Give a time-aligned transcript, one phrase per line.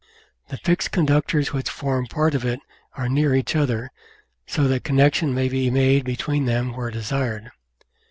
[0.47, 2.59] The fixed conductors which form part of it
[2.97, 3.91] are near each other,
[4.47, 7.51] so that connection may be made between them where desired.